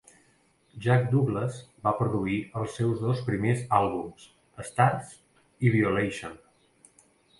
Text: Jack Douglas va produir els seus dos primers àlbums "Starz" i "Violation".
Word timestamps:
Jack 0.85 1.03
Douglas 1.09 1.59
va 1.87 1.91
produir 1.99 2.37
els 2.61 2.73
seus 2.79 3.03
dos 3.09 3.21
primers 3.27 3.61
àlbums 3.81 4.25
"Starz" 4.71 5.13
i 5.69 5.75
"Violation". 5.77 6.35